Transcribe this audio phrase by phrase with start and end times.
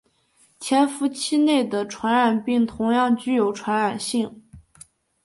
[0.59, 4.41] 潜伏期内的传染病同样具有传染性。